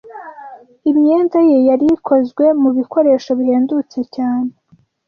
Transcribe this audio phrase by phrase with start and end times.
[0.91, 4.51] Imyenda ye yari ikozwe mu bikoresho bihendutse cyane.